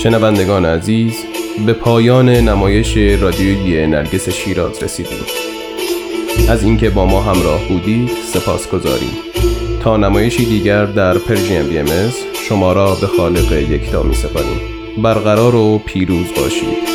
[0.04, 1.14] شنوندگان عزیز
[1.66, 5.26] به پایان نمایش رادیویی نرگس شیراز رسیدیم.
[6.50, 9.12] از اینکه با ما همراه بودید سپاس گذاریم
[9.84, 11.88] تا نمایشی دیگر در پرژیم بی ام
[12.50, 14.62] شما را به خالق یکتا می سپاریم
[15.04, 16.89] برقرار و پیروز باشید.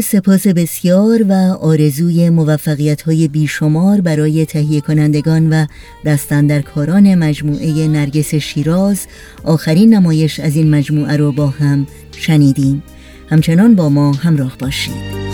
[0.00, 5.66] سپاس بسیار و آرزوی موفقیت های بیشمار برای تهیه کنندگان و
[6.04, 9.06] دستندرکاران مجموعه نرگس شیراز.
[9.44, 11.86] آخرین نمایش از این مجموعه رو با هم
[12.16, 12.82] شنیدیم.
[13.30, 15.27] همچنان با ما همراه باشید.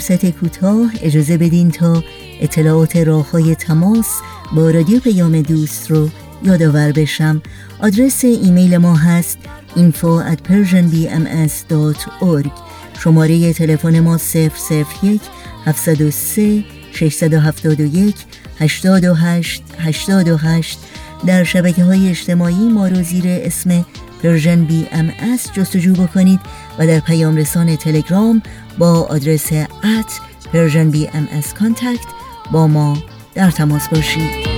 [0.00, 2.04] فرصت کوتاه اجازه بدین تا
[2.40, 4.20] اطلاعات راه های تماس
[4.56, 6.08] با رادیو پیام دوست رو
[6.44, 7.42] یادآور بشم.
[7.80, 9.38] آدرس ایمیل ما هست
[9.76, 12.50] info at persianbms.org
[13.04, 14.18] شماره تلفن ما
[15.02, 15.20] 001
[15.66, 18.14] 703 671
[18.58, 20.78] 828 828
[21.26, 23.84] در شبکه های اجتماعی ما رو زیر اسم
[24.22, 25.12] Persian BM
[25.52, 26.40] جستجو بکنید
[26.78, 28.42] و در پیام رسان تلگرام
[28.78, 30.20] با آدرس at
[30.52, 31.28] Persian BM
[31.58, 32.06] contact
[32.52, 32.98] با ما
[33.34, 34.49] در تماس باشید.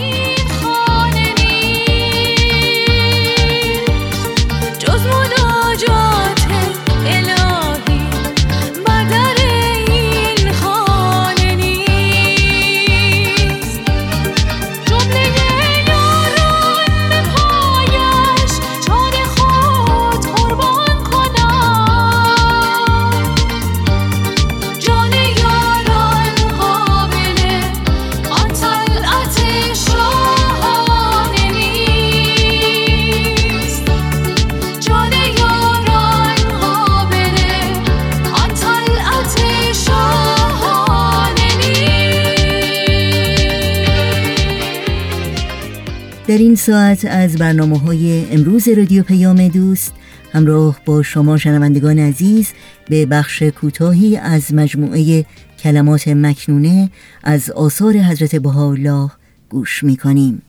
[46.52, 49.92] این ساعت از برنامه های امروز رادیو پیام دوست
[50.32, 52.52] همراه با شما شنوندگان عزیز
[52.88, 55.24] به بخش کوتاهی از مجموعه
[55.58, 56.90] کلمات مکنونه
[57.22, 59.10] از آثار حضرت بهاءالله
[59.48, 60.42] گوش می کنیم.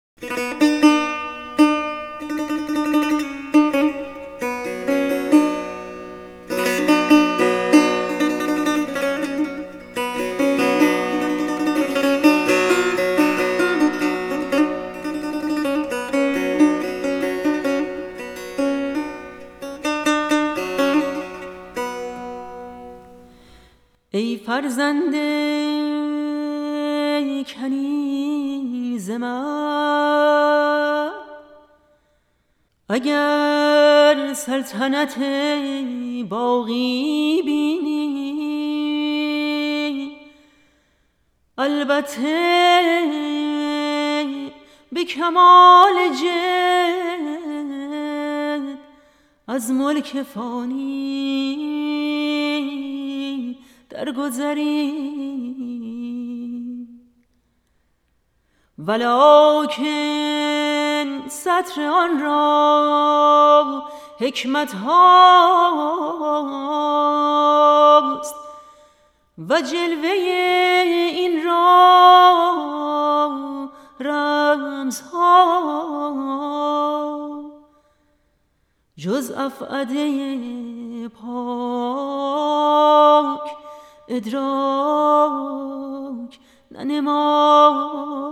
[32.90, 35.20] اگر سلطنت
[36.30, 38.44] باقی بینی
[41.58, 42.82] البته
[44.92, 47.24] به کمال جد
[49.48, 51.93] از ملک فانی.
[54.06, 55.14] درگذری
[58.78, 59.68] ولکن
[61.28, 63.84] سطر آن را
[64.20, 65.56] حکمت هاست
[69.50, 71.64] و جلوه این را
[74.00, 75.44] رمز ها
[78.98, 82.34] جز افعده پاک
[84.08, 85.34] ادراک
[86.72, 88.24] ننماید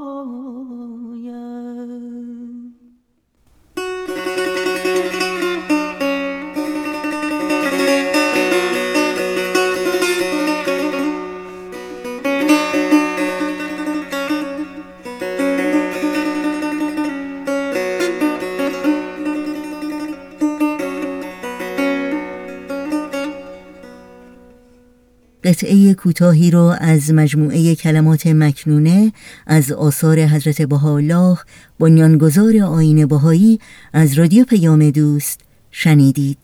[25.62, 29.14] قطعه کوتاهی را از مجموعه کلمات مکنونه
[29.48, 31.38] از آثار حضرت بهاءالله
[31.80, 33.60] بنیانگذار آین بهایی
[33.94, 35.40] از رادیو پیام دوست
[35.72, 36.38] شنیدید.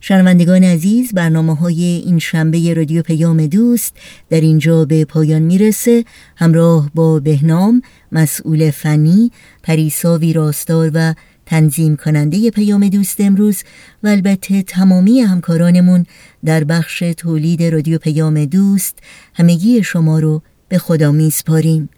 [0.00, 3.96] شنوندگان عزیز برنامه های این شنبه رادیو پیام دوست
[4.30, 6.04] در اینجا به پایان می‌رسه.
[6.36, 7.82] همراه با بهنام
[8.12, 9.30] مسئول فنی
[9.62, 11.14] پریسا ویراستار و
[11.46, 13.62] تنظیم کننده پیام دوست امروز
[14.02, 16.06] و البته تمامی همکارانمون
[16.44, 18.98] در بخش تولید رادیو پیام دوست
[19.34, 21.88] همگی شما رو به خدا میسپاریم.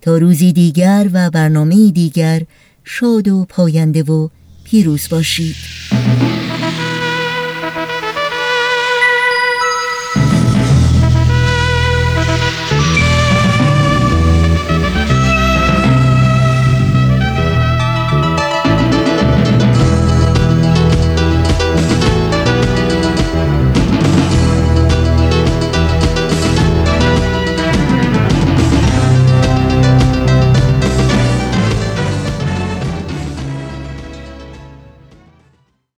[0.00, 2.42] تا روزی دیگر و برنامه دیگر
[2.84, 4.28] شاد و پاینده و
[4.64, 5.56] پیروز باشید.